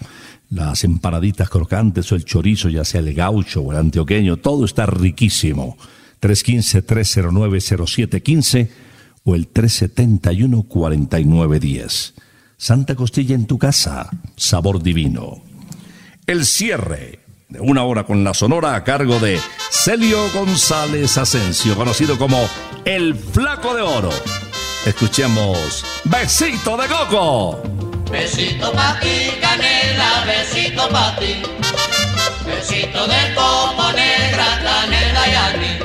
las 0.50 0.86
empanaditas 0.86 1.50
crocantes 1.50 2.10
o 2.10 2.16
el 2.16 2.24
chorizo, 2.24 2.70
ya 2.70 2.86
sea 2.86 3.02
el 3.02 3.14
gaucho 3.14 3.60
o 3.62 3.74
el 3.74 3.80
antioqueño, 3.80 4.38
todo 4.38 4.64
está 4.64 4.86
riquísimo. 4.86 5.78
315-309-0715 6.22 8.70
o 9.26 9.36
el 9.36 9.52
371-4910. 9.52 12.14
Santa 12.56 12.96
Costilla 12.96 13.36
en 13.36 13.46
tu 13.46 13.58
casa, 13.58 14.10
sabor 14.38 14.82
divino. 14.82 15.44
El 16.28 16.46
cierre 16.46 17.20
de 17.52 17.60
una 17.60 17.84
hora 17.84 18.06
con 18.06 18.24
la 18.24 18.34
sonora 18.34 18.76
a 18.76 18.84
cargo 18.84 19.20
de 19.20 19.40
Celio 19.70 20.30
González 20.32 21.18
Asensio, 21.18 21.76
conocido 21.76 22.18
como 22.18 22.50
El 22.86 23.14
Flaco 23.14 23.76
de 23.76 23.82
Oro. 23.82 24.10
Escuchemos 24.86 25.84
Besito 26.06 26.78
de 26.78 26.88
Coco. 26.88 27.62
Besito 28.10 28.72
pa' 28.72 28.98
ti, 29.02 29.32
canela, 29.42 30.26
besito 30.26 30.90
pa' 30.90 31.16
ti. 31.20 31.42
Besito 32.46 33.08
de 33.08 33.36
coco 33.36 33.92
negra, 33.94 34.46
canela 34.64 35.28
y 35.28 35.36
anís. 35.36 35.80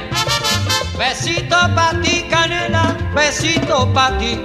Besito 0.97 1.57
pa' 1.75 2.01
ti, 2.03 2.25
canela, 2.31 2.97
besito 3.15 3.93
pa' 3.93 4.17
ti. 4.19 4.41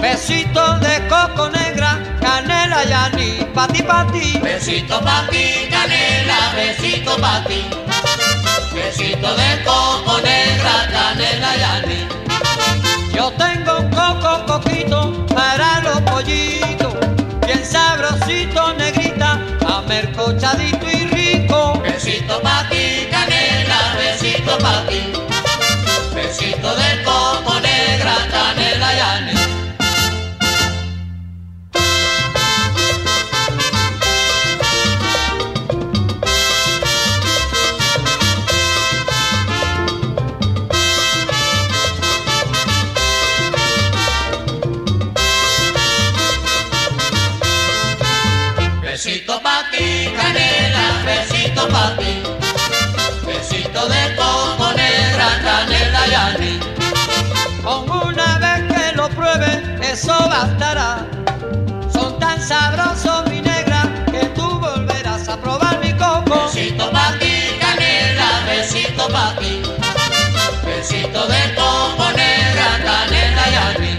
Besito 0.00 0.78
de 0.78 1.08
coco 1.08 1.50
negra, 1.50 1.98
canela 2.20 2.84
y 2.84 2.92
anís, 2.92 3.44
pa' 3.54 3.68
ti, 3.68 3.82
pa' 3.82 4.06
ti. 4.12 4.38
Besito 4.42 5.00
pa' 5.00 5.26
ti, 5.30 5.68
canela, 5.70 6.52
besito 6.54 7.16
pa' 7.20 7.44
ti. 7.46 7.64
Besito 8.74 9.34
de 9.34 9.62
coco 9.64 10.20
negra, 10.22 10.88
canela 10.92 11.56
y 11.56 11.62
anís. 11.62 12.06
Yo 13.12 13.32
tengo 13.32 13.78
un 13.78 13.90
coco 13.90 14.46
coquito 14.46 15.26
para 15.34 15.80
los 15.80 16.00
pollitos, 16.02 16.94
bien 17.46 17.64
sabrosito, 17.64 18.74
negrita, 18.74 19.40
amercochadito 19.66 20.86
y 20.90 20.97
eso 59.82 60.12
bastará. 60.28 61.06
Son 61.92 62.18
tan 62.18 62.40
sabrosos, 62.40 63.28
mi 63.30 63.40
negra, 63.40 63.82
que 64.10 64.26
tú 64.36 64.58
volverás 64.58 65.28
a 65.28 65.36
probar 65.36 65.78
mi 65.80 65.92
coco. 65.92 66.44
Besito 66.44 66.90
pa' 66.90 67.18
ti, 67.18 67.58
canela, 67.60 68.44
besito 68.46 69.08
pa' 69.08 69.34
ti. 69.38 69.62
Besito 70.64 71.26
de 71.26 71.54
coco 71.54 72.10
negra, 72.14 72.68
canela 72.84 73.44
y 73.50 73.54
anís. 73.54 73.98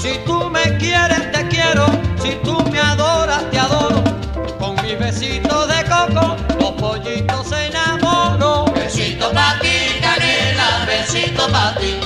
Si 0.00 0.18
tú 0.24 0.50
me 0.50 0.76
quieres, 0.78 1.30
te 1.32 1.46
quiero. 1.48 1.86
Si 2.22 2.32
tú 2.44 2.62
me 2.70 2.78
adoras, 2.78 3.50
te 3.50 3.58
adoro. 3.58 4.02
Con 4.58 4.74
mi 4.82 4.94
besito 4.94 5.66
de 5.66 5.84
coco, 5.84 6.36
los 6.60 6.72
pollitos 6.72 7.48
se 7.48 7.66
enamoran. 7.66 8.72
Besito 8.74 9.32
pa' 9.32 9.58
ti, 9.60 9.98
canela, 10.00 10.84
besito 10.86 11.48
pa' 11.50 11.74
ti. 11.78 12.05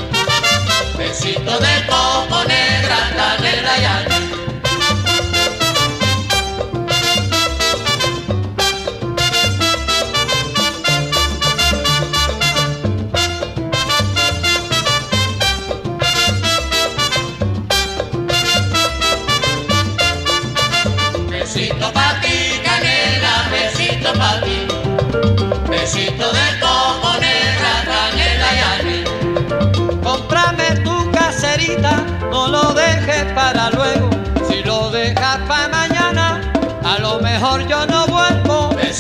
Besito 1.01 1.59
de 1.59 1.86
coco 1.86 2.44
negra, 2.44 3.11
canela 3.16 3.78
y 3.78 3.84
anís. 3.86 4.19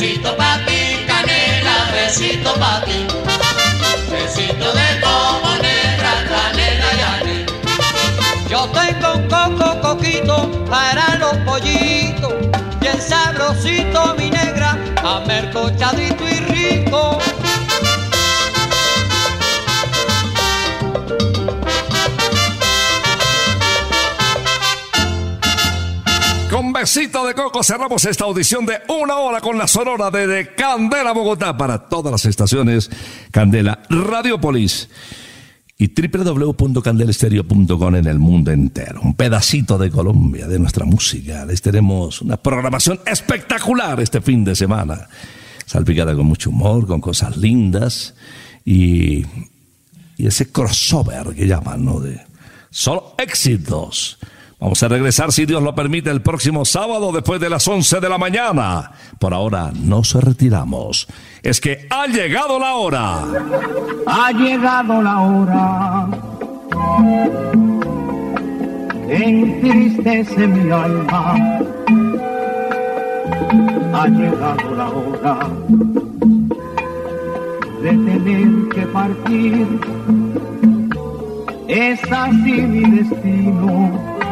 Besito 0.00 0.34
pa' 0.34 0.56
ti, 0.64 1.04
canela, 1.04 1.92
besito 1.92 2.54
pa' 2.56 2.80
ti. 2.86 3.04
Besito 4.08 4.72
de 4.72 4.88
coco 5.02 5.52
negra, 5.60 6.12
canela 6.24 6.90
y 6.96 7.02
anís. 7.12 7.44
Yo 8.48 8.64
tengo 8.72 9.08
un 9.16 9.28
coco 9.28 9.78
coquito 9.82 10.50
para 10.70 11.16
los 11.16 11.36
pollitos, 11.44 12.32
bien 12.80 12.98
sabrosito 12.98 14.14
mi 14.16 14.30
negra, 14.30 14.78
amercochadito 15.04 16.26
y 16.26 16.39
Con 26.80 26.86
besito 26.86 27.26
de 27.26 27.34
coco 27.34 27.62
cerramos 27.62 28.06
esta 28.06 28.24
audición 28.24 28.64
de 28.64 28.80
una 28.88 29.18
hora 29.18 29.42
con 29.42 29.58
la 29.58 29.66
sonora 29.66 30.10
de 30.10 30.54
Candela 30.54 31.12
Bogotá 31.12 31.54
para 31.54 31.90
todas 31.90 32.10
las 32.10 32.24
estaciones 32.24 32.88
Candela 33.30 33.82
Radiopolis 33.90 34.88
y 35.76 35.92
www.candelestereo.com 35.92 37.96
en 37.96 38.06
el 38.06 38.18
mundo 38.18 38.50
entero. 38.50 39.02
Un 39.02 39.12
pedacito 39.12 39.76
de 39.76 39.90
Colombia, 39.90 40.48
de 40.48 40.58
nuestra 40.58 40.86
música. 40.86 41.44
Les 41.44 41.60
tenemos 41.60 42.22
una 42.22 42.38
programación 42.38 42.98
espectacular 43.04 44.00
este 44.00 44.22
fin 44.22 44.42
de 44.42 44.56
semana, 44.56 45.06
salpicada 45.66 46.14
con 46.14 46.24
mucho 46.24 46.48
humor, 46.48 46.86
con 46.86 47.02
cosas 47.02 47.36
lindas 47.36 48.14
y, 48.64 49.26
y 50.16 50.26
ese 50.26 50.50
crossover 50.50 51.34
que 51.34 51.46
llaman, 51.46 51.84
¿no? 51.84 52.00
De 52.00 52.22
solo 52.70 53.16
éxitos. 53.18 54.16
Vamos 54.60 54.82
a 54.82 54.88
regresar, 54.88 55.32
si 55.32 55.46
Dios 55.46 55.62
lo 55.62 55.74
permite, 55.74 56.10
el 56.10 56.20
próximo 56.20 56.64
sábado 56.64 57.12
después 57.12 57.40
de 57.40 57.48
las 57.48 57.66
11 57.66 58.00
de 58.00 58.08
la 58.08 58.18
mañana. 58.18 58.92
Por 59.18 59.32
ahora 59.32 59.70
no 59.74 60.04
se 60.04 60.20
retiramos. 60.20 61.06
Es 61.42 61.60
que 61.60 61.86
ha 61.90 62.06
llegado 62.06 62.58
la 62.58 62.74
hora. 62.74 63.24
Ha 64.06 64.32
llegado 64.32 65.02
la 65.02 65.20
hora 65.20 66.08
entristece 69.10 70.46
mi 70.46 70.70
alma. 70.70 71.34
Ha 73.92 74.08
llegado 74.08 74.74
la 74.76 74.88
hora 74.88 75.48
de 77.82 77.90
tener 77.90 78.68
que 78.68 78.86
partir. 78.86 79.66
Es 81.68 82.00
así 82.12 82.52
mi 82.52 82.90
destino. 82.98 84.19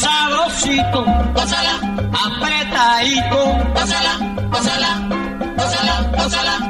sabrosito, 0.00 1.04
pásala, 1.34 1.74
apretadito, 2.24 3.40
pásala, 3.74 4.12
pásala, 4.50 4.90
pásala, 5.56 5.94
pásala. 6.16 6.69